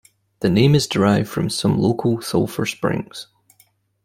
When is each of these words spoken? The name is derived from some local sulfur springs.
The 0.39 0.49
name 0.49 0.73
is 0.73 0.87
derived 0.87 1.29
from 1.29 1.51
some 1.51 1.77
local 1.77 2.23
sulfur 2.23 2.65
springs. 2.65 3.27